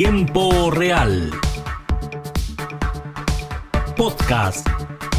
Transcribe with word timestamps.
Tiempo 0.00 0.70
Real. 0.70 1.28
Podcast 3.96 4.64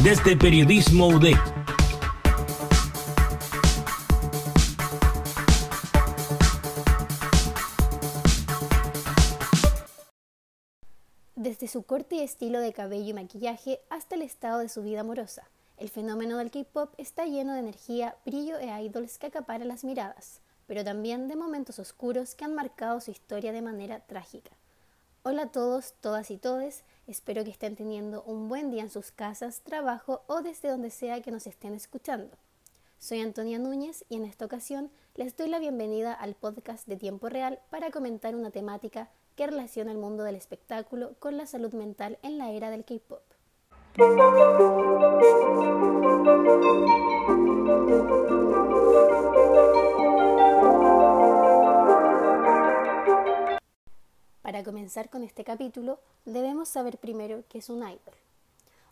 desde 0.02 0.38
Periodismo 0.38 1.08
UDEC. 1.08 1.36
Desde 11.34 11.68
su 11.68 11.82
corte 11.82 12.14
y 12.14 12.20
estilo 12.20 12.60
de 12.60 12.72
cabello 12.72 13.10
y 13.10 13.12
maquillaje 13.12 13.80
hasta 13.90 14.14
el 14.14 14.22
estado 14.22 14.60
de 14.60 14.70
su 14.70 14.82
vida 14.82 15.00
amorosa, 15.00 15.50
el 15.76 15.90
fenómeno 15.90 16.38
del 16.38 16.50
K-pop 16.50 16.94
está 16.96 17.26
lleno 17.26 17.52
de 17.52 17.60
energía, 17.60 18.16
brillo 18.24 18.58
e 18.58 18.82
idols 18.82 19.18
que 19.18 19.26
acaparan 19.26 19.68
las 19.68 19.84
miradas, 19.84 20.40
pero 20.66 20.82
también 20.84 21.28
de 21.28 21.36
momentos 21.36 21.78
oscuros 21.78 22.34
que 22.34 22.46
han 22.46 22.54
marcado 22.54 23.02
su 23.02 23.10
historia 23.10 23.52
de 23.52 23.60
manera 23.60 24.00
trágica. 24.00 24.52
Hola 25.22 25.42
a 25.42 25.52
todos, 25.52 25.92
todas 26.00 26.30
y 26.30 26.38
todes, 26.38 26.82
espero 27.06 27.44
que 27.44 27.50
estén 27.50 27.76
teniendo 27.76 28.22
un 28.22 28.48
buen 28.48 28.70
día 28.70 28.80
en 28.80 28.88
sus 28.88 29.10
casas, 29.12 29.60
trabajo 29.60 30.22
o 30.28 30.40
desde 30.40 30.70
donde 30.70 30.88
sea 30.88 31.20
que 31.20 31.30
nos 31.30 31.46
estén 31.46 31.74
escuchando. 31.74 32.30
Soy 32.98 33.20
Antonia 33.20 33.58
Núñez 33.58 34.06
y 34.08 34.16
en 34.16 34.24
esta 34.24 34.46
ocasión 34.46 34.90
les 35.16 35.36
doy 35.36 35.50
la 35.50 35.58
bienvenida 35.58 36.14
al 36.14 36.36
podcast 36.36 36.86
de 36.88 36.96
Tiempo 36.96 37.28
Real 37.28 37.58
para 37.68 37.90
comentar 37.90 38.34
una 38.34 38.50
temática 38.50 39.10
que 39.36 39.46
relaciona 39.46 39.92
el 39.92 39.98
mundo 39.98 40.24
del 40.24 40.36
espectáculo 40.36 41.12
con 41.18 41.36
la 41.36 41.44
salud 41.44 41.74
mental 41.74 42.18
en 42.22 42.38
la 42.38 42.52
era 42.52 42.70
del 42.70 42.86
K-pop. 42.86 43.20
Para 54.60 54.72
comenzar 54.72 55.08
con 55.08 55.22
este 55.22 55.42
capítulo, 55.42 56.00
debemos 56.26 56.68
saber 56.68 56.98
primero 56.98 57.44
qué 57.48 57.56
es 57.56 57.70
un 57.70 57.78
idol. 57.78 58.14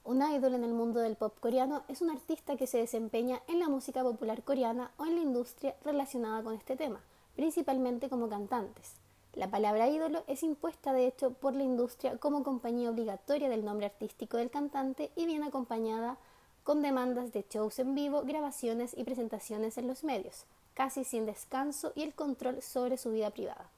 Un 0.02 0.22
idol 0.22 0.54
en 0.54 0.64
el 0.64 0.72
mundo 0.72 1.00
del 1.00 1.14
pop 1.14 1.38
coreano 1.40 1.82
es 1.88 2.00
un 2.00 2.08
artista 2.08 2.56
que 2.56 2.66
se 2.66 2.78
desempeña 2.78 3.42
en 3.48 3.58
la 3.58 3.68
música 3.68 4.02
popular 4.02 4.42
coreana 4.42 4.92
o 4.96 5.04
en 5.04 5.16
la 5.16 5.20
industria 5.20 5.76
relacionada 5.84 6.42
con 6.42 6.54
este 6.54 6.74
tema, 6.74 7.02
principalmente 7.36 8.08
como 8.08 8.30
cantantes. 8.30 8.94
La 9.34 9.50
palabra 9.50 9.90
ídolo 9.90 10.24
es 10.26 10.42
impuesta 10.42 10.94
de 10.94 11.06
hecho 11.06 11.34
por 11.34 11.54
la 11.54 11.64
industria 11.64 12.16
como 12.16 12.44
compañía 12.44 12.88
obligatoria 12.88 13.50
del 13.50 13.66
nombre 13.66 13.84
artístico 13.84 14.38
del 14.38 14.48
cantante 14.48 15.10
y 15.16 15.26
viene 15.26 15.48
acompañada 15.48 16.16
con 16.64 16.80
demandas 16.80 17.30
de 17.34 17.44
shows 17.46 17.78
en 17.78 17.94
vivo, 17.94 18.22
grabaciones 18.22 18.96
y 18.96 19.04
presentaciones 19.04 19.76
en 19.76 19.86
los 19.86 20.02
medios, 20.02 20.46
casi 20.72 21.04
sin 21.04 21.26
descanso 21.26 21.92
y 21.94 22.04
el 22.04 22.14
control 22.14 22.62
sobre 22.62 22.96
su 22.96 23.10
vida 23.10 23.28
privada. 23.28 23.68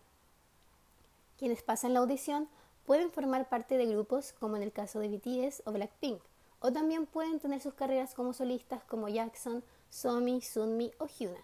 Quienes 1.41 1.62
pasan 1.64 1.94
la 1.94 2.00
audición 2.00 2.48
pueden 2.86 3.10
formar 3.10 3.48
parte 3.48 3.77
de 3.77 3.86
grupos 3.86 4.33
como 4.38 4.55
en 4.56 4.62
el 4.62 4.70
caso 4.70 5.00
de 5.00 5.08
BTS 5.08 5.62
o 5.64 5.72
Blackpink, 5.72 6.20
o 6.60 6.70
también 6.70 7.06
pueden 7.06 7.41
tener 7.41 7.60
sus 7.60 7.74
carreras 7.74 8.14
como 8.14 8.32
solistas 8.32 8.84
como 8.84 9.08
Jackson, 9.08 9.64
Somi, 9.88 10.41
Sunmi 10.41 10.92
o 10.98 11.06
Hyuna. 11.06 11.41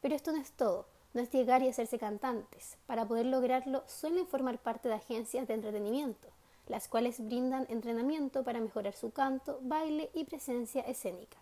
Pero 0.00 0.14
esto 0.14 0.32
no 0.32 0.38
es 0.38 0.52
todo 0.52 0.86
no 1.12 1.20
es 1.20 1.30
llegar 1.30 1.62
y 1.62 1.68
hacerse 1.68 1.98
cantantes. 1.98 2.76
Para 2.86 3.06
poder 3.06 3.26
lograrlo 3.26 3.82
suelen 3.86 4.26
formar 4.26 4.58
parte 4.58 4.88
de 4.88 4.94
agencias 4.94 5.48
de 5.48 5.54
entretenimiento, 5.54 6.28
las 6.68 6.88
cuales 6.88 7.24
brindan 7.24 7.66
entrenamiento 7.68 8.44
para 8.44 8.60
mejorar 8.60 8.94
su 8.94 9.10
canto, 9.10 9.58
baile 9.62 10.10
y 10.14 10.24
presencia 10.24 10.82
escénica. 10.82 11.38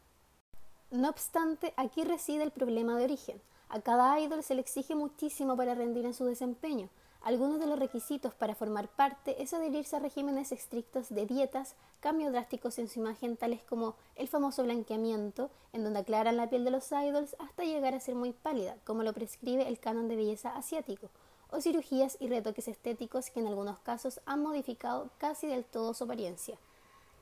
No 0.91 1.11
obstante, 1.11 1.75
aquí 1.77 2.03
reside 2.05 2.43
el 2.43 2.51
problema 2.51 2.97
de 2.97 3.05
origen. 3.05 3.43
A 3.69 3.81
cada 3.83 4.19
idol 4.21 4.43
se 4.43 4.55
le 4.55 4.63
exige 4.63 4.95
muchísimo 4.95 5.55
para 5.55 5.75
rendir 5.75 6.07
en 6.07 6.15
su 6.15 6.25
desempeño, 6.25 6.89
algunos 7.23 7.59
de 7.61 7.67
los 7.67 7.79
requisitos 7.79 8.33
para 8.35 8.55
formar 8.55 8.89
parte 8.89 9.43
es 9.43 9.53
adherirse 9.53 9.97
a 9.97 9.99
regímenes 9.99 10.53
estrictos 10.53 11.09
de 11.09 11.27
dietas, 11.27 11.75
cambios 12.01 12.33
drásticos 12.33 12.79
en 12.79 12.89
su 12.89 13.01
imagen 13.01 13.37
tales 13.37 13.63
como 13.63 13.97
el 14.17 14.29
famoso 14.29 14.63
blanqueamiento, 14.63 15.51
en 15.73 15.85
donde 15.85 16.01
aclaran 16.01 16.37
la 16.37 16.49
piel 16.49 16.65
de 16.65 16.71
los 16.71 16.91
idols 16.93 17.37
hasta 17.39 17.65
llegar 17.65 17.95
a 17.95 18.01
ser 18.01 18.15
muy 18.15 18.33
pálida, 18.33 18.77
como 18.85 19.03
lo 19.03 19.13
prescribe 19.13 19.69
el 19.69 19.79
canon 19.79 20.09
de 20.09 20.17
belleza 20.17 20.57
asiático, 20.57 21.11
o 21.51 21.61
cirugías 21.61 22.17
y 22.21 22.29
retoques 22.29 22.69
estéticos 22.69 23.31
que 23.31 23.41
en 23.41 23.49
algunos 23.49 23.79
casos 23.81 24.21
han 24.27 24.43
modificado 24.43 25.11
casi 25.19 25.47
del 25.49 25.65
todo 25.65 25.95
su 25.95 26.05
apariencia. 26.05 26.59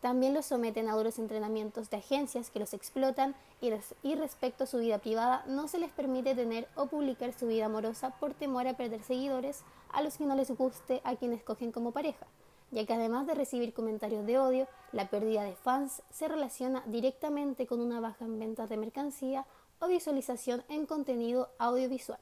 También 0.06 0.34
los 0.34 0.46
someten 0.46 0.88
a 0.88 0.94
duros 0.94 1.18
entrenamientos 1.18 1.90
de 1.90 1.96
agencias 1.96 2.50
que 2.50 2.60
los 2.60 2.74
explotan 2.74 3.34
y, 3.60 4.14
respecto 4.14 4.62
a 4.62 4.66
su 4.68 4.78
vida 4.78 4.98
privada 4.98 5.42
no 5.48 5.66
se 5.66 5.80
les 5.80 5.90
permite 5.90 6.36
tener 6.36 6.68
o 6.76 6.86
publicar 6.86 7.32
su 7.32 7.48
vida 7.48 7.66
amorosa 7.66 8.10
por 8.20 8.32
temor 8.32 8.68
a 8.68 8.76
perder 8.76 9.02
seguidores 9.02 9.64
a 9.90 10.02
los 10.02 10.16
que 10.16 10.26
no 10.26 10.36
les 10.36 10.52
guste 10.52 11.00
a 11.02 11.16
quienes 11.16 11.42
cogen 11.42 11.72
como 11.72 11.90
pareja, 11.90 12.24
ya 12.70 12.86
que 12.86 12.94
además 12.94 13.26
de 13.26 13.34
recibir 13.34 13.74
comentarios 13.74 14.24
de 14.26 14.38
odio, 14.38 14.68
la 14.92 15.10
pérdida 15.10 15.42
de 15.42 15.56
fans 15.56 16.02
se 16.12 16.28
relaciona 16.28 16.84
directamente 16.86 17.66
con 17.66 17.80
una 17.80 17.98
baja 17.98 18.26
en 18.26 18.38
ventas 18.38 18.68
de 18.68 18.76
mercancía 18.76 19.44
o 19.80 19.88
visualización 19.88 20.62
en 20.68 20.86
contenido 20.86 21.48
audiovisual. 21.58 22.20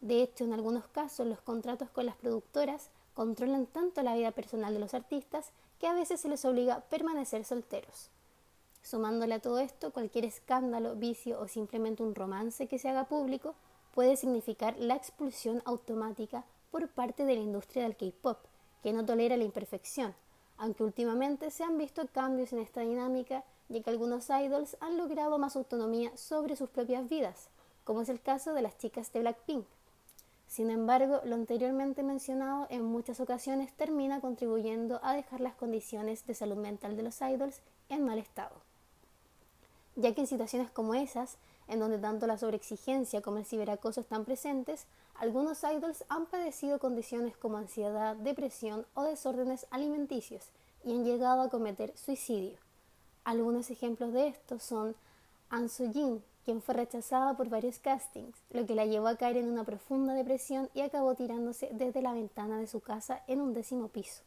De 0.00 0.20
hecho, 0.20 0.42
en 0.42 0.52
algunos 0.52 0.88
casos 0.88 1.28
los 1.28 1.40
contratos 1.40 1.90
con 1.90 2.06
las 2.06 2.16
productoras 2.16 2.90
controlan 3.14 3.66
tanto 3.66 4.02
la 4.02 4.14
vida 4.14 4.30
personal 4.30 4.72
de 4.74 4.80
los 4.80 4.94
artistas 4.94 5.50
que 5.78 5.86
a 5.86 5.94
veces 5.94 6.20
se 6.20 6.28
les 6.28 6.44
obliga 6.44 6.74
a 6.74 6.80
permanecer 6.80 7.44
solteros. 7.44 8.10
Sumándole 8.82 9.34
a 9.34 9.40
todo 9.40 9.58
esto, 9.58 9.92
cualquier 9.92 10.24
escándalo, 10.24 10.96
vicio 10.96 11.40
o 11.40 11.48
simplemente 11.48 12.02
un 12.02 12.14
romance 12.14 12.66
que 12.66 12.78
se 12.78 12.88
haga 12.88 13.04
público 13.04 13.54
puede 13.94 14.16
significar 14.16 14.76
la 14.78 14.96
expulsión 14.96 15.62
automática 15.64 16.44
por 16.70 16.88
parte 16.88 17.24
de 17.24 17.34
la 17.34 17.40
industria 17.40 17.82
del 17.82 17.96
K-pop, 17.96 18.38
que 18.82 18.92
no 18.92 19.04
tolera 19.04 19.36
la 19.36 19.44
imperfección, 19.44 20.14
aunque 20.56 20.84
últimamente 20.84 21.50
se 21.50 21.64
han 21.64 21.78
visto 21.78 22.06
cambios 22.12 22.52
en 22.52 22.60
esta 22.60 22.80
dinámica, 22.82 23.44
ya 23.68 23.82
que 23.82 23.90
algunos 23.90 24.28
idols 24.30 24.76
han 24.80 24.96
logrado 24.96 25.38
más 25.38 25.56
autonomía 25.56 26.16
sobre 26.16 26.56
sus 26.56 26.70
propias 26.70 27.08
vidas, 27.08 27.48
como 27.84 28.02
es 28.02 28.08
el 28.08 28.20
caso 28.20 28.54
de 28.54 28.62
las 28.62 28.78
chicas 28.78 29.12
de 29.12 29.20
Blackpink. 29.20 29.66
Sin 30.50 30.68
embargo, 30.72 31.20
lo 31.24 31.36
anteriormente 31.36 32.02
mencionado 32.02 32.66
en 32.70 32.82
muchas 32.82 33.20
ocasiones 33.20 33.72
termina 33.72 34.20
contribuyendo 34.20 34.98
a 35.04 35.14
dejar 35.14 35.40
las 35.40 35.54
condiciones 35.54 36.26
de 36.26 36.34
salud 36.34 36.56
mental 36.56 36.96
de 36.96 37.04
los 37.04 37.20
idols 37.20 37.60
en 37.88 38.04
mal 38.04 38.18
estado, 38.18 38.56
ya 39.94 40.12
que 40.12 40.22
en 40.22 40.26
situaciones 40.26 40.68
como 40.68 40.94
esas, 40.94 41.36
en 41.68 41.78
donde 41.78 41.98
tanto 41.98 42.26
la 42.26 42.36
sobreexigencia 42.36 43.22
como 43.22 43.38
el 43.38 43.44
ciberacoso 43.44 44.00
están 44.00 44.24
presentes, 44.24 44.86
algunos 45.14 45.62
idols 45.62 46.04
han 46.08 46.26
padecido 46.26 46.80
condiciones 46.80 47.36
como 47.36 47.56
ansiedad, 47.56 48.16
depresión 48.16 48.84
o 48.94 49.04
desórdenes 49.04 49.68
alimenticios 49.70 50.48
y 50.84 50.90
han 50.90 51.04
llegado 51.04 51.42
a 51.42 51.48
cometer 51.48 51.96
suicidio. 51.96 52.58
Algunos 53.22 53.70
ejemplos 53.70 54.12
de 54.12 54.26
esto 54.26 54.58
son 54.58 54.96
An 55.48 55.68
Soo-jin, 55.68 56.24
quien 56.50 56.62
fue 56.62 56.74
rechazada 56.74 57.36
por 57.36 57.48
varios 57.48 57.78
castings, 57.78 58.36
lo 58.50 58.66
que 58.66 58.74
la 58.74 58.84
llevó 58.84 59.06
a 59.06 59.14
caer 59.14 59.36
en 59.36 59.48
una 59.48 59.62
profunda 59.62 60.14
depresión 60.14 60.68
y 60.74 60.80
acabó 60.80 61.14
tirándose 61.14 61.68
desde 61.70 62.02
la 62.02 62.12
ventana 62.12 62.58
de 62.58 62.66
su 62.66 62.80
casa 62.80 63.22
en 63.28 63.40
un 63.40 63.54
décimo 63.54 63.86
piso. 63.86 64.22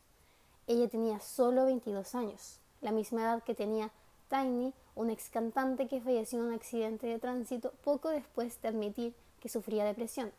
Ella 0.65 0.87
tenía 0.87 1.19
solo 1.19 1.65
22 1.65 2.15
años, 2.15 2.61
la 2.79 2.93
misma 2.93 3.23
edad 3.23 3.43
que 3.43 3.55
tenía 3.55 3.91
Tiny, 4.29 4.73
un 4.95 5.09
ex 5.09 5.29
cantante 5.29 5.89
que 5.89 5.99
falleció 5.99 6.39
en 6.39 6.45
un 6.45 6.53
accidente 6.53 7.07
de 7.07 7.19
tránsito 7.19 7.73
poco 7.83 8.07
después 8.07 8.61
de 8.61 8.69
admitir 8.69 9.13
que 9.41 9.49
sufría 9.49 9.83
depresión. 9.83 10.31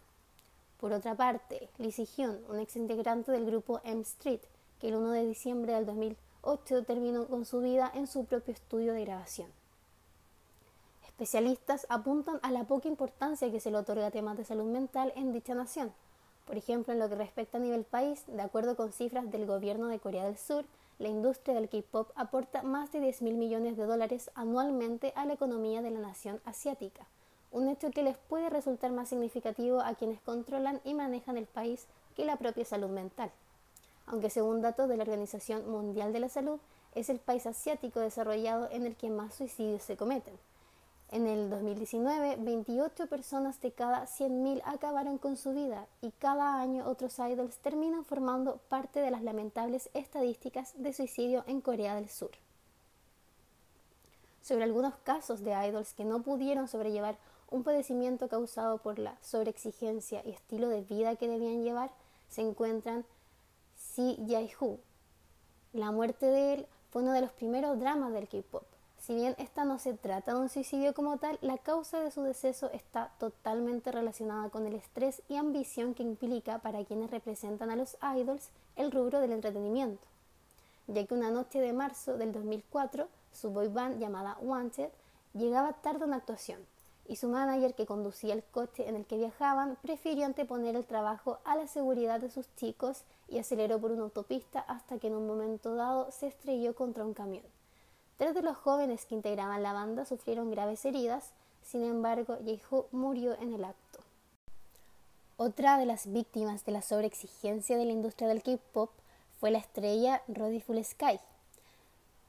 Por 0.80 0.90
otra 0.94 1.14
parte, 1.14 1.68
Lizzie 1.76 2.06
Hyun, 2.06 2.40
un 2.48 2.60
ex 2.60 2.76
integrante 2.76 3.30
del 3.30 3.44
grupo 3.44 3.82
M 3.84 4.00
Street, 4.00 4.40
que 4.80 4.88
el 4.88 4.94
1 4.94 5.10
de 5.10 5.26
diciembre 5.26 5.74
del 5.74 5.84
2008 5.84 6.84
terminó 6.84 7.26
con 7.26 7.44
su 7.44 7.60
vida 7.60 7.92
en 7.94 8.06
su 8.06 8.24
propio 8.24 8.54
estudio 8.54 8.94
de 8.94 9.04
grabación. 9.04 9.63
Especialistas 11.14 11.86
apuntan 11.88 12.40
a 12.42 12.50
la 12.50 12.64
poca 12.64 12.88
importancia 12.88 13.50
que 13.50 13.60
se 13.60 13.70
le 13.70 13.78
otorga 13.78 14.06
a 14.06 14.10
temas 14.10 14.36
de 14.36 14.44
salud 14.44 14.64
mental 14.64 15.12
en 15.16 15.32
dicha 15.32 15.54
nación. 15.54 15.92
Por 16.44 16.56
ejemplo, 16.56 16.92
en 16.92 16.98
lo 16.98 17.08
que 17.08 17.14
respecta 17.14 17.58
a 17.58 17.60
nivel 17.60 17.84
país, 17.84 18.24
de 18.26 18.42
acuerdo 18.42 18.76
con 18.76 18.92
cifras 18.92 19.30
del 19.30 19.46
gobierno 19.46 19.86
de 19.88 20.00
Corea 20.00 20.24
del 20.24 20.36
Sur, 20.36 20.64
la 20.98 21.08
industria 21.08 21.54
del 21.54 21.68
K-pop 21.68 22.10
aporta 22.14 22.62
más 22.62 22.92
de 22.92 23.00
10 23.00 23.22
mil 23.22 23.36
millones 23.36 23.76
de 23.76 23.86
dólares 23.86 24.30
anualmente 24.34 25.12
a 25.16 25.24
la 25.24 25.32
economía 25.34 25.82
de 25.82 25.90
la 25.90 26.00
nación 26.00 26.40
asiática 26.44 27.06
un 27.54 27.68
hecho 27.68 27.92
que 27.92 28.02
les 28.02 28.16
puede 28.16 28.50
resultar 28.50 28.90
más 28.90 29.08
significativo 29.08 29.80
a 29.80 29.94
quienes 29.94 30.20
controlan 30.20 30.80
y 30.84 30.92
manejan 30.92 31.36
el 31.36 31.46
país 31.46 31.86
que 32.16 32.24
la 32.24 32.36
propia 32.36 32.64
salud 32.64 32.90
mental. 32.90 33.30
Aunque 34.06 34.28
según 34.28 34.60
datos 34.60 34.88
de 34.88 34.96
la 34.96 35.04
Organización 35.04 35.70
Mundial 35.70 36.12
de 36.12 36.18
la 36.18 36.28
Salud, 36.28 36.58
es 36.96 37.08
el 37.10 37.20
país 37.20 37.46
asiático 37.46 38.00
desarrollado 38.00 38.68
en 38.72 38.86
el 38.86 38.96
que 38.96 39.08
más 39.08 39.34
suicidios 39.34 39.84
se 39.84 39.96
cometen. 39.96 40.34
En 41.14 41.28
el 41.28 41.48
2019, 41.48 42.38
28 42.40 43.06
personas 43.06 43.60
de 43.60 43.70
cada 43.70 44.04
100.000 44.04 44.62
acabaron 44.64 45.16
con 45.16 45.36
su 45.36 45.52
vida 45.52 45.86
y 46.02 46.10
cada 46.10 46.60
año 46.60 46.88
otros 46.88 47.20
idols 47.20 47.56
terminan 47.58 48.04
formando 48.04 48.56
parte 48.68 48.98
de 48.98 49.12
las 49.12 49.22
lamentables 49.22 49.90
estadísticas 49.94 50.72
de 50.76 50.92
suicidio 50.92 51.44
en 51.46 51.60
Corea 51.60 51.94
del 51.94 52.08
Sur. 52.08 52.32
Sobre 54.42 54.64
algunos 54.64 54.96
casos 55.04 55.44
de 55.44 55.52
idols 55.52 55.94
que 55.94 56.04
no 56.04 56.20
pudieron 56.20 56.66
sobrellevar 56.66 57.16
un 57.48 57.62
padecimiento 57.62 58.28
causado 58.28 58.78
por 58.78 58.98
la 58.98 59.16
sobreexigencia 59.22 60.20
y 60.24 60.30
estilo 60.30 60.68
de 60.68 60.82
vida 60.82 61.14
que 61.14 61.28
debían 61.28 61.62
llevar, 61.62 61.92
se 62.28 62.40
encuentran 62.40 63.04
Si 63.76 64.16
Jae-hoo. 64.26 64.80
La 65.74 65.92
muerte 65.92 66.26
de 66.26 66.54
él 66.54 66.66
fue 66.90 67.02
uno 67.02 67.12
de 67.12 67.20
los 67.20 67.30
primeros 67.30 67.78
dramas 67.78 68.12
del 68.12 68.26
K-pop. 68.26 68.73
Si 69.06 69.14
bien 69.14 69.34
esta 69.36 69.66
no 69.66 69.78
se 69.78 69.92
trata 69.92 70.32
de 70.32 70.40
un 70.40 70.48
suicidio 70.48 70.94
como 70.94 71.18
tal, 71.18 71.38
la 71.42 71.58
causa 71.58 72.00
de 72.00 72.10
su 72.10 72.22
deceso 72.22 72.70
está 72.70 73.12
totalmente 73.18 73.92
relacionada 73.92 74.48
con 74.48 74.66
el 74.66 74.74
estrés 74.74 75.20
y 75.28 75.36
ambición 75.36 75.92
que 75.92 76.02
implica 76.02 76.60
para 76.60 76.86
quienes 76.86 77.10
representan 77.10 77.68
a 77.68 77.76
los 77.76 77.98
idols 78.16 78.48
el 78.76 78.90
rubro 78.90 79.20
del 79.20 79.32
entretenimiento, 79.32 80.02
ya 80.86 81.04
que 81.04 81.12
una 81.12 81.30
noche 81.30 81.60
de 81.60 81.74
marzo 81.74 82.16
del 82.16 82.32
2004 82.32 83.06
su 83.30 83.50
boy 83.50 83.68
band 83.68 84.00
llamada 84.00 84.38
Wanted 84.40 84.88
llegaba 85.34 85.74
tarde 85.74 86.04
a 86.04 86.06
una 86.06 86.16
actuación 86.16 86.60
y 87.06 87.16
su 87.16 87.28
manager 87.28 87.74
que 87.74 87.84
conducía 87.84 88.32
el 88.32 88.42
coche 88.42 88.88
en 88.88 88.96
el 88.96 89.04
que 89.04 89.18
viajaban 89.18 89.76
prefirió 89.82 90.24
anteponer 90.24 90.76
el 90.76 90.86
trabajo 90.86 91.40
a 91.44 91.56
la 91.56 91.66
seguridad 91.66 92.20
de 92.20 92.30
sus 92.30 92.46
chicos 92.56 93.02
y 93.28 93.38
aceleró 93.38 93.78
por 93.78 93.92
una 93.92 94.04
autopista 94.04 94.60
hasta 94.60 94.98
que 94.98 95.08
en 95.08 95.16
un 95.16 95.26
momento 95.26 95.74
dado 95.74 96.10
se 96.10 96.28
estrelló 96.28 96.74
contra 96.74 97.04
un 97.04 97.12
camión. 97.12 97.53
Tres 98.16 98.34
de 98.34 98.42
los 98.42 98.56
jóvenes 98.56 99.06
que 99.06 99.14
integraban 99.14 99.62
la 99.62 99.72
banda 99.72 100.04
sufrieron 100.04 100.50
graves 100.50 100.84
heridas, 100.84 101.32
sin 101.62 101.84
embargo, 101.84 102.38
Yehu 102.44 102.86
murió 102.92 103.34
en 103.40 103.52
el 103.52 103.64
acto. 103.64 104.00
Otra 105.36 105.78
de 105.78 105.86
las 105.86 106.12
víctimas 106.12 106.64
de 106.64 106.72
la 106.72 106.82
sobreexigencia 106.82 107.76
de 107.76 107.84
la 107.84 107.92
industria 107.92 108.28
del 108.28 108.42
K-pop 108.42 108.90
fue 109.40 109.50
la 109.50 109.58
estrella 109.58 110.22
Roddy 110.28 110.60
Full 110.60 110.80
Sky. 110.82 111.18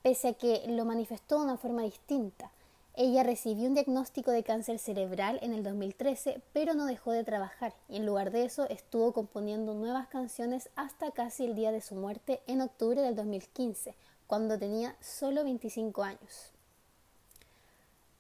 Pese 0.02 0.30
a 0.30 0.34
que 0.34 0.64
lo 0.68 0.86
manifestó 0.86 1.38
de 1.38 1.46
una 1.46 1.58
forma 1.58 1.84
distinta, 1.84 2.52
ella 2.98 3.24
recibió 3.24 3.68
un 3.68 3.74
diagnóstico 3.74 4.32
de 4.32 4.44
cáncer 4.44 4.80
cerebral 4.80 5.38
en 5.42 5.54
el 5.54 5.64
2013, 5.64 6.42
pero 6.54 6.74
no 6.74 6.86
dejó 6.86 7.12
de 7.12 7.26
trabajar 7.26 7.74
y 7.90 7.98
en 7.98 8.06
lugar 8.06 8.32
de 8.32 8.46
eso 8.46 8.70
estuvo 8.70 9.12
componiendo 9.12 9.74
nuevas 9.74 10.08
canciones 10.08 10.70
hasta 10.76 11.12
casi 11.12 11.44
el 11.44 11.56
día 11.56 11.72
de 11.74 11.82
su 11.82 11.94
muerte 11.96 12.42
en 12.48 12.62
octubre 12.62 13.02
del 13.02 13.16
2015, 13.16 13.96
cuando 14.28 14.58
tenía 14.58 14.96
solo 15.02 15.44
25 15.44 16.04
años. 16.04 16.52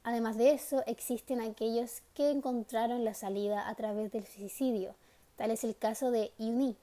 Además 0.04 0.38
de 0.38 0.52
eso, 0.52 0.84
existen 0.86 1.42
aquellos 1.42 2.04
que 2.14 2.30
encontraron 2.30 3.04
la 3.04 3.16
salida 3.16 3.68
a 3.68 3.76
través 3.76 4.12
del 4.12 4.28
suicidio. 4.28 4.94
Tal 5.36 5.50
es 5.50 5.64
el 5.64 5.76
caso 5.76 6.12
de 6.12 6.32
Yuni, 6.38 6.78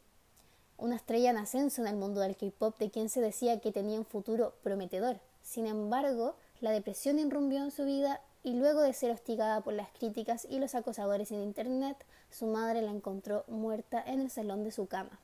una 0.77 0.97
estrella 0.97 1.31
en 1.31 1.37
ascenso 1.37 1.83
en 1.83 1.89
el 1.89 1.97
mundo 1.97 2.21
del 2.21 2.37
K-pop 2.37 2.77
de 2.79 2.91
quien 2.91 3.09
se 3.09 3.21
decía 3.21 3.61
que 3.61 3.71
tenía 3.71 4.01
un 4.01 4.05
futuro 4.05 4.55
prometedor. 4.65 5.21
Sin 5.43 5.67
embargo, 5.67 6.35
la 6.61 6.73
depresión 6.73 7.21
irrumpió 7.21 7.63
en 7.63 7.71
su 7.71 7.85
vida 7.85 8.21
y 8.43 8.55
luego 8.55 8.81
de 8.81 8.93
ser 8.93 9.13
hostigada 9.13 9.61
por 9.61 9.75
las 9.75 9.91
críticas 9.93 10.45
y 10.51 10.59
los 10.59 10.75
acosadores 10.75 11.31
en 11.31 11.43
Internet, 11.43 11.97
su 12.31 12.47
madre 12.47 12.83
la 12.83 12.91
encontró 12.91 13.45
muerta 13.47 14.03
en 14.05 14.21
el 14.21 14.31
salón 14.31 14.65
de 14.65 14.73
su 14.73 14.87
cama. 14.87 15.21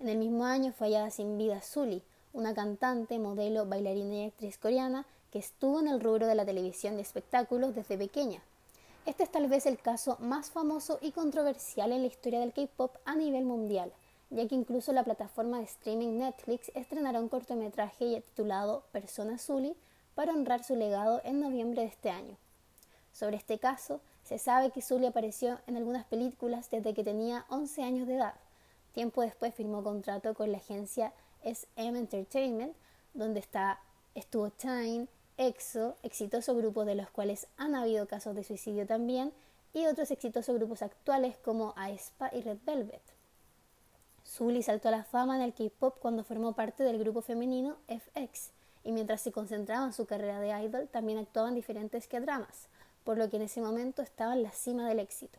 En 0.00 0.10
el 0.10 0.18
mismo 0.18 0.44
año 0.44 0.74
fue 0.76 0.88
hallada 0.88 1.10
sin 1.10 1.38
vida 1.38 1.62
Sully, 1.62 2.02
una 2.36 2.52
cantante, 2.52 3.18
modelo, 3.18 3.64
bailarina 3.64 4.14
y 4.16 4.24
actriz 4.26 4.58
coreana 4.58 5.06
que 5.32 5.38
estuvo 5.38 5.80
en 5.80 5.88
el 5.88 6.00
rubro 6.00 6.26
de 6.26 6.34
la 6.34 6.44
televisión 6.44 6.96
de 6.96 7.02
espectáculos 7.02 7.74
desde 7.74 7.96
pequeña. 7.96 8.42
Este 9.06 9.22
es 9.22 9.32
tal 9.32 9.48
vez 9.48 9.64
el 9.64 9.78
caso 9.78 10.18
más 10.20 10.50
famoso 10.50 10.98
y 11.00 11.12
controversial 11.12 11.92
en 11.92 12.02
la 12.02 12.08
historia 12.08 12.40
del 12.40 12.52
K-pop 12.52 12.94
a 13.06 13.14
nivel 13.14 13.44
mundial, 13.46 13.90
ya 14.28 14.46
que 14.46 14.54
incluso 14.54 14.92
la 14.92 15.02
plataforma 15.02 15.58
de 15.58 15.64
streaming 15.64 16.18
Netflix 16.18 16.70
estrenará 16.74 17.20
un 17.20 17.30
cortometraje 17.30 18.20
titulado 18.20 18.82
Persona 18.92 19.38
Zully 19.38 19.74
para 20.14 20.34
honrar 20.34 20.62
su 20.62 20.76
legado 20.76 21.22
en 21.24 21.40
noviembre 21.40 21.82
de 21.82 21.88
este 21.88 22.10
año. 22.10 22.36
Sobre 23.12 23.38
este 23.38 23.58
caso, 23.58 24.00
se 24.24 24.38
sabe 24.38 24.72
que 24.72 24.82
Zully 24.82 25.06
apareció 25.06 25.58
en 25.66 25.78
algunas 25.78 26.04
películas 26.04 26.68
desde 26.70 26.92
que 26.92 27.02
tenía 27.02 27.46
11 27.48 27.82
años 27.82 28.06
de 28.06 28.16
edad. 28.16 28.34
Tiempo 28.92 29.22
después 29.22 29.54
firmó 29.54 29.82
contrato 29.82 30.34
con 30.34 30.52
la 30.52 30.58
agencia 30.58 31.14
es 31.46 31.68
M 31.76 31.96
Entertainment, 31.96 32.76
donde 33.14 33.40
está 33.40 33.80
estuvo 34.14 34.50
Time, 34.50 35.06
EXO, 35.38 35.96
exitosos 36.02 36.56
grupos 36.56 36.86
de 36.86 36.96
los 36.96 37.08
cuales 37.10 37.46
han 37.56 37.74
habido 37.74 38.08
casos 38.08 38.34
de 38.34 38.42
suicidio 38.42 38.86
también, 38.86 39.32
y 39.72 39.86
otros 39.86 40.10
exitosos 40.10 40.56
grupos 40.56 40.82
actuales 40.82 41.36
como 41.38 41.72
aespa 41.76 42.30
y 42.32 42.40
Red 42.40 42.58
Velvet. 42.66 43.02
Sully 44.24 44.62
saltó 44.62 44.88
a 44.88 44.90
la 44.90 45.04
fama 45.04 45.36
en 45.36 45.42
el 45.42 45.54
K-pop 45.54 45.98
cuando 46.00 46.24
formó 46.24 46.54
parte 46.54 46.82
del 46.82 46.98
grupo 46.98 47.22
femenino 47.22 47.76
FX, 47.86 48.50
y 48.82 48.92
mientras 48.92 49.20
se 49.20 49.32
concentraba 49.32 49.86
en 49.86 49.92
su 49.92 50.06
carrera 50.06 50.40
de 50.40 50.48
idol, 50.64 50.88
también 50.88 51.18
actuaba 51.18 51.48
en 51.48 51.54
diferentes 51.54 52.08
K-dramas, 52.08 52.68
por 53.04 53.18
lo 53.18 53.30
que 53.30 53.36
en 53.36 53.42
ese 53.42 53.60
momento 53.60 54.02
estaba 54.02 54.32
en 54.32 54.42
la 54.42 54.50
cima 54.50 54.88
del 54.88 54.98
éxito. 54.98 55.38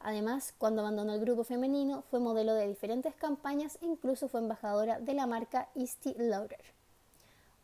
Además, 0.00 0.54
cuando 0.56 0.80
abandonó 0.80 1.12
el 1.12 1.20
grupo 1.20 1.44
femenino, 1.44 2.02
fue 2.10 2.20
modelo 2.20 2.54
de 2.54 2.66
diferentes 2.66 3.14
campañas 3.14 3.78
e 3.82 3.86
incluso 3.86 4.28
fue 4.28 4.40
embajadora 4.40 4.98
de 4.98 5.12
la 5.12 5.26
marca 5.26 5.68
Estee 5.74 6.14
Lauder. 6.16 6.64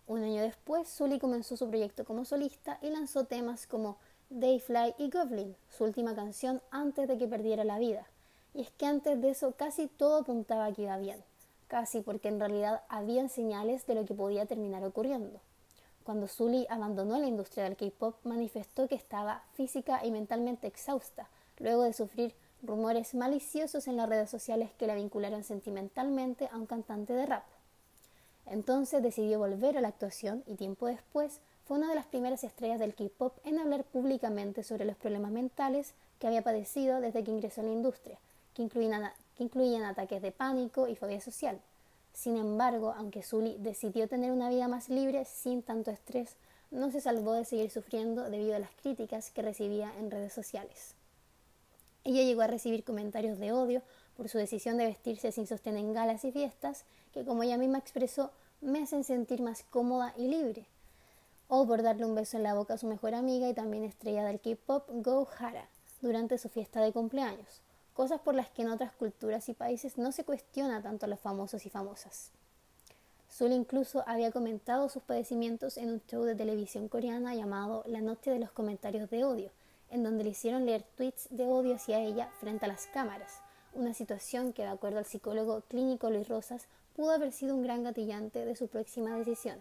Un 0.06 0.22
año 0.22 0.42
después, 0.42 0.86
Sully 0.86 1.18
comenzó 1.18 1.56
su 1.56 1.68
proyecto 1.68 2.04
como 2.04 2.26
solista 2.26 2.78
y 2.82 2.90
lanzó 2.90 3.24
temas 3.24 3.66
como 3.66 3.96
Dayfly 4.28 4.94
y 4.98 5.10
Goblin, 5.10 5.56
su 5.70 5.84
última 5.84 6.14
canción 6.14 6.60
antes 6.70 7.08
de 7.08 7.16
que 7.16 7.26
perdiera 7.26 7.64
la 7.64 7.78
vida. 7.78 8.06
Y 8.52 8.60
es 8.60 8.70
que 8.70 8.86
antes 8.86 9.20
de 9.20 9.30
eso 9.30 9.52
casi 9.52 9.86
todo 9.86 10.18
apuntaba 10.18 10.70
que 10.72 10.82
iba 10.82 10.98
bien, 10.98 11.24
casi 11.68 12.02
porque 12.02 12.28
en 12.28 12.38
realidad 12.38 12.82
habían 12.88 13.30
señales 13.30 13.86
de 13.86 13.94
lo 13.94 14.04
que 14.04 14.14
podía 14.14 14.46
terminar 14.46 14.84
ocurriendo. 14.84 15.40
Cuando 16.04 16.28
Sully 16.28 16.66
abandonó 16.68 17.18
la 17.18 17.26
industria 17.26 17.64
del 17.64 17.76
K-pop, 17.76 18.16
manifestó 18.24 18.86
que 18.88 18.94
estaba 18.94 19.42
física 19.54 20.04
y 20.04 20.10
mentalmente 20.10 20.66
exhausta, 20.66 21.28
luego 21.58 21.82
de 21.82 21.92
sufrir 21.92 22.34
rumores 22.62 23.14
maliciosos 23.14 23.88
en 23.88 23.96
las 23.96 24.08
redes 24.08 24.30
sociales 24.30 24.70
que 24.78 24.86
la 24.86 24.94
vincularon 24.94 25.44
sentimentalmente 25.44 26.48
a 26.52 26.56
un 26.56 26.66
cantante 26.66 27.12
de 27.12 27.26
rap. 27.26 27.44
Entonces 28.46 29.02
decidió 29.02 29.38
volver 29.38 29.76
a 29.76 29.80
la 29.80 29.88
actuación 29.88 30.42
y 30.46 30.54
tiempo 30.54 30.86
después 30.86 31.40
fue 31.66 31.78
una 31.78 31.88
de 31.88 31.96
las 31.96 32.06
primeras 32.06 32.44
estrellas 32.44 32.78
del 32.78 32.94
K-pop 32.94 33.36
en 33.44 33.58
hablar 33.58 33.82
públicamente 33.84 34.62
sobre 34.62 34.84
los 34.84 34.96
problemas 34.96 35.32
mentales 35.32 35.94
que 36.20 36.28
había 36.28 36.42
padecido 36.42 37.00
desde 37.00 37.24
que 37.24 37.32
ingresó 37.32 37.60
a 37.60 37.64
la 37.64 37.72
industria, 37.72 38.18
que 38.54 38.62
incluían, 38.62 39.10
que 39.36 39.44
incluían 39.44 39.82
ataques 39.82 40.22
de 40.22 40.30
pánico 40.30 40.86
y 40.86 40.94
fobia 40.94 41.20
social. 41.20 41.58
Sin 42.12 42.36
embargo, 42.36 42.94
aunque 42.96 43.22
Sully 43.22 43.56
decidió 43.58 44.08
tener 44.08 44.30
una 44.30 44.48
vida 44.48 44.68
más 44.68 44.88
libre 44.88 45.24
sin 45.24 45.62
tanto 45.62 45.90
estrés, 45.90 46.36
no 46.70 46.90
se 46.90 47.00
salvó 47.00 47.32
de 47.32 47.44
seguir 47.44 47.70
sufriendo 47.70 48.30
debido 48.30 48.56
a 48.56 48.60
las 48.60 48.70
críticas 48.82 49.30
que 49.30 49.42
recibía 49.42 49.92
en 49.98 50.10
redes 50.10 50.32
sociales. 50.32 50.94
Ella 52.06 52.22
llegó 52.22 52.42
a 52.42 52.46
recibir 52.46 52.84
comentarios 52.84 53.36
de 53.40 53.50
odio 53.50 53.82
por 54.16 54.28
su 54.28 54.38
decisión 54.38 54.76
de 54.76 54.86
vestirse 54.86 55.32
sin 55.32 55.48
sostén 55.48 55.76
en 55.76 55.92
galas 55.92 56.24
y 56.24 56.30
fiestas, 56.30 56.84
que 57.12 57.24
como 57.24 57.42
ella 57.42 57.58
misma 57.58 57.78
expresó, 57.78 58.30
me 58.60 58.80
hacen 58.80 59.02
sentir 59.02 59.42
más 59.42 59.64
cómoda 59.70 60.14
y 60.16 60.28
libre. 60.28 60.66
O 61.48 61.66
por 61.66 61.82
darle 61.82 62.04
un 62.04 62.14
beso 62.14 62.36
en 62.36 62.44
la 62.44 62.54
boca 62.54 62.74
a 62.74 62.78
su 62.78 62.86
mejor 62.86 63.16
amiga 63.16 63.48
y 63.48 63.54
también 63.54 63.82
estrella 63.82 64.24
del 64.24 64.38
K-pop, 64.38 64.88
Go 64.88 65.26
Hara, 65.36 65.68
durante 66.00 66.38
su 66.38 66.48
fiesta 66.48 66.80
de 66.80 66.92
cumpleaños. 66.92 67.60
Cosas 67.92 68.20
por 68.20 68.36
las 68.36 68.50
que 68.50 68.62
en 68.62 68.68
otras 68.68 68.92
culturas 68.92 69.48
y 69.48 69.54
países 69.54 69.98
no 69.98 70.12
se 70.12 70.22
cuestiona 70.22 70.80
tanto 70.80 71.06
a 71.06 71.08
los 71.08 71.18
famosos 71.18 71.66
y 71.66 71.70
famosas. 71.70 72.30
Sul 73.28 73.50
incluso 73.50 74.04
había 74.06 74.30
comentado 74.30 74.88
sus 74.88 75.02
padecimientos 75.02 75.76
en 75.76 75.90
un 75.90 76.02
show 76.06 76.22
de 76.22 76.36
televisión 76.36 76.86
coreana 76.86 77.34
llamado 77.34 77.82
La 77.88 78.00
Noche 78.00 78.30
de 78.30 78.38
los 78.38 78.52
Comentarios 78.52 79.10
de 79.10 79.24
Odio, 79.24 79.50
en 79.90 80.02
donde 80.02 80.24
le 80.24 80.30
hicieron 80.30 80.66
leer 80.66 80.82
tweets 80.96 81.28
de 81.30 81.46
odio 81.46 81.74
hacia 81.74 82.00
ella 82.00 82.30
frente 82.40 82.64
a 82.64 82.68
las 82.68 82.86
cámaras, 82.86 83.40
una 83.74 83.94
situación 83.94 84.52
que, 84.52 84.62
de 84.62 84.68
acuerdo 84.68 84.98
al 84.98 85.04
psicólogo 85.04 85.62
clínico 85.68 86.10
Luis 86.10 86.28
Rosas, 86.28 86.66
pudo 86.94 87.10
haber 87.10 87.32
sido 87.32 87.54
un 87.54 87.62
gran 87.62 87.84
gatillante 87.84 88.44
de 88.44 88.56
su 88.56 88.68
próxima 88.68 89.16
decisión. 89.16 89.58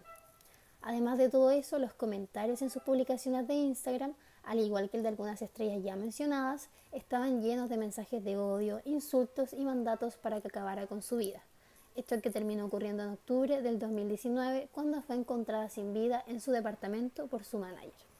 Además 0.80 1.18
de 1.18 1.28
todo 1.28 1.50
eso, 1.50 1.78
los 1.78 1.92
comentarios 1.92 2.62
en 2.62 2.70
sus 2.70 2.82
publicaciones 2.82 3.46
de 3.46 3.54
Instagram, 3.54 4.14
al 4.44 4.60
igual 4.60 4.88
que 4.88 4.96
el 4.96 5.02
de 5.02 5.10
algunas 5.10 5.42
estrellas 5.42 5.82
ya 5.82 5.96
mencionadas, 5.96 6.68
estaban 6.92 7.42
llenos 7.42 7.68
de 7.68 7.76
mensajes 7.76 8.24
de 8.24 8.36
odio, 8.36 8.80
insultos 8.84 9.52
y 9.52 9.64
mandatos 9.64 10.16
para 10.16 10.40
que 10.40 10.48
acabara 10.48 10.86
con 10.86 11.02
su 11.02 11.16
vida. 11.16 11.42
Esto 11.96 12.20
que 12.20 12.30
terminó 12.30 12.66
ocurriendo 12.66 13.02
en 13.02 13.10
octubre 13.10 13.62
del 13.62 13.78
2019 13.78 14.68
cuando 14.72 15.02
fue 15.02 15.16
encontrada 15.16 15.68
sin 15.68 15.92
vida 15.92 16.22
en 16.26 16.40
su 16.40 16.52
departamento 16.52 17.26
por 17.26 17.44
su 17.44 17.58
manager. 17.58 18.15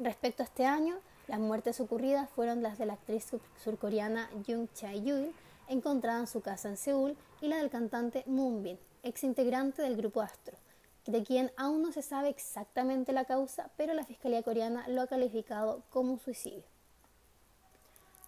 Respecto 0.00 0.42
a 0.42 0.46
este 0.46 0.64
año, 0.64 0.98
las 1.28 1.38
muertes 1.38 1.78
ocurridas 1.78 2.30
fueron 2.30 2.62
las 2.62 2.78
de 2.78 2.86
la 2.86 2.94
actriz 2.94 3.26
surcoreana 3.62 4.30
Jung 4.46 4.66
Chae-yul, 4.72 5.34
encontrada 5.68 6.20
en 6.20 6.26
su 6.26 6.40
casa 6.40 6.70
en 6.70 6.78
Seúl, 6.78 7.18
y 7.42 7.48
la 7.48 7.58
del 7.58 7.68
cantante 7.68 8.24
Moonbin, 8.26 8.78
ex 9.02 9.24
integrante 9.24 9.82
del 9.82 9.98
grupo 9.98 10.22
Astro, 10.22 10.56
de 11.04 11.22
quien 11.22 11.52
aún 11.58 11.82
no 11.82 11.92
se 11.92 12.00
sabe 12.00 12.30
exactamente 12.30 13.12
la 13.12 13.26
causa, 13.26 13.68
pero 13.76 13.92
la 13.92 14.06
Fiscalía 14.06 14.42
coreana 14.42 14.88
lo 14.88 15.02
ha 15.02 15.06
calificado 15.06 15.82
como 15.90 16.14
un 16.14 16.18
suicidio. 16.18 16.64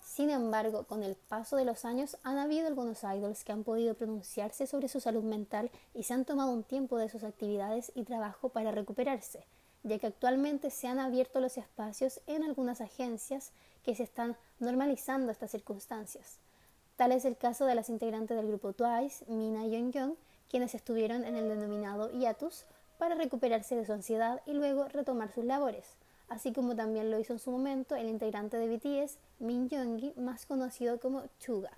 Sin 0.05 0.29
embargo, 0.29 0.85
con 0.85 1.03
el 1.03 1.17
paso 1.17 1.57
de 1.57 1.65
los 1.65 1.87
años 1.87 2.19
han 2.23 2.37
habido 2.37 2.67
algunos 2.67 3.03
idols 3.03 3.45
que 3.45 3.53
han 3.53 3.65
podido 3.65 3.95
pronunciarse 3.95 4.67
sobre 4.67 4.89
su 4.89 5.01
salud 5.01 5.25
mental 5.25 5.71
y 5.95 6.03
se 6.03 6.13
han 6.13 6.27
tomado 6.27 6.51
un 6.51 6.65
tiempo 6.65 6.99
de 6.99 7.09
sus 7.09 7.25
actividades 7.25 7.93
y 7.95 8.05
trabajo 8.05 8.51
para 8.51 8.73
recuperarse, 8.73 9.47
ya 9.83 9.99
que 9.99 10.07
actualmente 10.07 10.71
se 10.71 10.89
han 10.89 10.99
abierto 10.99 11.41
los 11.41 11.59
espacios 11.59 12.21
en 12.27 12.45
algunas 12.45 12.81
agencias 12.81 13.53
que 13.83 13.95
se 13.95 14.05
están 14.05 14.37
normalizando 14.59 15.33
estas 15.33 15.51
circunstancias. 15.51 16.39
Tal 16.97 17.13
es 17.13 17.25
el 17.25 17.37
caso 17.37 17.67
de 17.67 17.75
las 17.75 17.89
integrantes 17.89 18.37
del 18.37 18.47
grupo 18.47 18.73
Twice, 18.73 19.25
Mina 19.27 19.67
y 19.67 19.91
Young, 19.91 20.15
quienes 20.49 20.75
estuvieron 20.75 21.25
en 21.25 21.37
el 21.37 21.49
denominado 21.49 22.11
hiatus 22.11 22.65
para 22.99 23.15
recuperarse 23.15 23.75
de 23.75 23.87
su 23.87 23.93
ansiedad 23.93 24.41
y 24.47 24.53
luego 24.53 24.87
retomar 24.87 25.33
sus 25.33 25.45
labores, 25.45 25.97
así 26.29 26.53
como 26.53 26.77
también 26.77 27.11
lo 27.11 27.19
hizo 27.19 27.33
en 27.33 27.39
su 27.39 27.51
momento 27.51 27.97
el 27.97 28.09
integrante 28.09 28.59
de 28.59 28.69
BTS, 28.69 29.19
Min 29.39 29.69
Yoongi, 29.69 30.13
más 30.17 30.47
conocido 30.47 31.01
como 31.01 31.25
Chuga, 31.41 31.73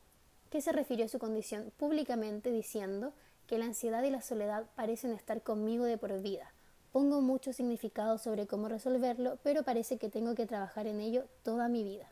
que 0.50 0.61
se 0.61 0.73
refirió 0.73 1.06
a 1.06 1.08
su 1.08 1.18
condición 1.18 1.73
públicamente 1.76 2.50
diciendo 2.50 3.12
que 3.46 3.58
la 3.58 3.66
ansiedad 3.66 4.02
y 4.02 4.11
la 4.11 4.23
soledad 4.23 4.66
parecen 4.75 5.12
estar 5.12 5.42
conmigo 5.42 5.84
de 5.84 5.99
por 5.99 6.20
vida. 6.20 6.53
Pongo 6.95 7.21
mucho 7.21 7.53
significado 7.53 8.19
sobre 8.19 8.47
cómo 8.47 8.69
resolverlo, 8.69 9.37
pero 9.43 9.65
parece 9.65 9.99
que 9.99 10.09
tengo 10.09 10.37
que 10.37 10.47
trabajar 10.47 10.87
en 10.87 11.01
ello 11.01 11.25
toda 11.43 11.67
mi 11.67 11.83
vida. 11.83 12.09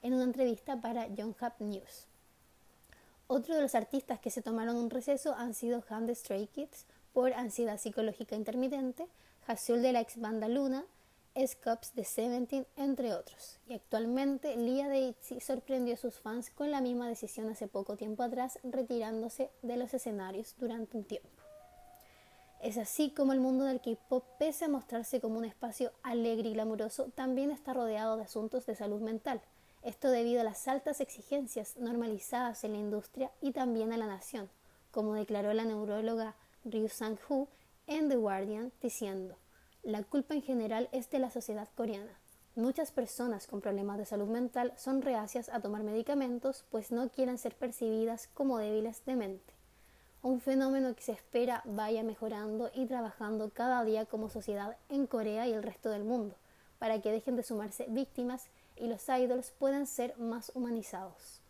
En 0.00 0.14
una 0.14 0.24
entrevista 0.24 0.80
para 0.80 1.06
Yonhap 1.08 1.60
News. 1.60 2.06
Otro 3.26 3.54
de 3.54 3.60
los 3.60 3.74
artistas 3.74 4.20
que 4.20 4.30
se 4.30 4.40
tomaron 4.40 4.76
un 4.76 4.88
receso 4.88 5.34
han 5.34 5.52
sido 5.52 5.84
Han 5.90 6.06
the 6.06 6.14
Stray 6.14 6.46
Kids 6.46 6.86
por 7.12 7.34
ansiedad 7.34 7.78
psicológica 7.78 8.34
intermitente, 8.34 9.06
Hasul 9.46 9.82
de 9.82 9.92
la 9.92 10.00
ex 10.00 10.18
banda 10.18 10.48
Luna, 10.48 10.86
Scops 11.46 11.94
de 11.94 12.04
Seventeen, 12.04 12.66
entre 12.76 13.12
otros. 13.12 13.58
Y 13.68 13.74
actualmente 13.74 14.56
Lia 14.56 14.88
de 14.88 15.08
ITZY 15.08 15.40
sorprendió 15.40 15.92
a 15.92 15.98
sus 15.98 16.14
fans 16.14 16.48
con 16.48 16.70
la 16.70 16.80
misma 16.80 17.06
decisión 17.06 17.50
hace 17.50 17.68
poco 17.68 17.98
tiempo 17.98 18.22
atrás, 18.22 18.58
retirándose 18.64 19.50
de 19.60 19.76
los 19.76 19.92
escenarios 19.92 20.54
durante 20.56 20.96
un 20.96 21.04
tiempo. 21.04 21.41
Es 22.62 22.78
así 22.78 23.10
como 23.10 23.32
el 23.32 23.40
mundo 23.40 23.64
del 23.64 23.80
K-pop, 23.80 24.22
pese 24.38 24.66
a 24.66 24.68
mostrarse 24.68 25.20
como 25.20 25.36
un 25.36 25.44
espacio 25.44 25.90
alegre 26.04 26.50
y 26.50 26.52
glamuroso, 26.52 27.06
también 27.06 27.50
está 27.50 27.74
rodeado 27.74 28.16
de 28.16 28.22
asuntos 28.22 28.66
de 28.66 28.76
salud 28.76 29.00
mental. 29.00 29.40
Esto 29.82 30.08
debido 30.10 30.42
a 30.42 30.44
las 30.44 30.68
altas 30.68 31.00
exigencias 31.00 31.76
normalizadas 31.76 32.62
en 32.62 32.74
la 32.74 32.78
industria 32.78 33.32
y 33.40 33.50
también 33.50 33.92
a 33.92 33.96
la 33.96 34.06
nación, 34.06 34.48
como 34.92 35.14
declaró 35.14 35.52
la 35.52 35.64
neuróloga 35.64 36.36
Ryu 36.64 36.88
Sang-hoo 36.88 37.48
en 37.88 38.08
The 38.08 38.14
Guardian, 38.14 38.70
diciendo: 38.80 39.36
La 39.82 40.04
culpa 40.04 40.34
en 40.34 40.42
general 40.42 40.88
es 40.92 41.10
de 41.10 41.18
la 41.18 41.30
sociedad 41.30 41.68
coreana. 41.74 42.16
Muchas 42.54 42.92
personas 42.92 43.48
con 43.48 43.60
problemas 43.60 43.98
de 43.98 44.06
salud 44.06 44.28
mental 44.28 44.72
son 44.76 45.02
reacias 45.02 45.48
a 45.48 45.58
tomar 45.58 45.82
medicamentos, 45.82 46.64
pues 46.70 46.92
no 46.92 47.08
quieren 47.08 47.38
ser 47.38 47.56
percibidas 47.56 48.28
como 48.28 48.58
débiles 48.58 49.04
de 49.04 49.16
mente 49.16 49.61
un 50.22 50.40
fenómeno 50.40 50.94
que 50.94 51.02
se 51.02 51.12
espera 51.12 51.62
vaya 51.64 52.04
mejorando 52.04 52.70
y 52.74 52.86
trabajando 52.86 53.50
cada 53.50 53.84
día 53.84 54.06
como 54.06 54.28
sociedad 54.28 54.76
en 54.88 55.06
Corea 55.06 55.48
y 55.48 55.52
el 55.52 55.64
resto 55.64 55.90
del 55.90 56.04
mundo, 56.04 56.36
para 56.78 57.00
que 57.00 57.10
dejen 57.10 57.34
de 57.34 57.42
sumarse 57.42 57.86
víctimas 57.88 58.46
y 58.76 58.86
los 58.86 59.08
idols 59.08 59.50
puedan 59.50 59.86
ser 59.86 60.16
más 60.18 60.52
humanizados. 60.54 61.41